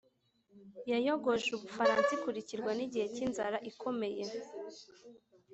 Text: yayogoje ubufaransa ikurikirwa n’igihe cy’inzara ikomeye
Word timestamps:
yayogoje 0.91 1.47
ubufaransa 1.53 2.09
ikurikirwa 2.17 2.71
n’igihe 2.77 3.05
cy’inzara 3.13 3.57
ikomeye 3.71 4.23